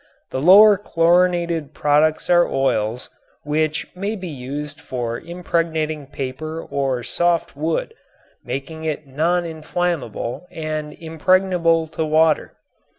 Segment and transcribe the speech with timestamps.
[0.31, 3.11] The lower chlorinated products are oils,
[3.43, 7.93] which may be used for impregnating paper or soft wood,
[8.43, 12.55] making it non inflammable and impregnable to water.